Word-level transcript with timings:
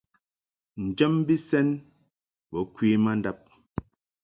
Njam 0.85 1.13
bi 1.25 1.35
sɛn 1.49 1.67
bo 2.49 2.59
kwe 2.73 2.89
ma 3.03 3.11
ndab. 3.19 3.39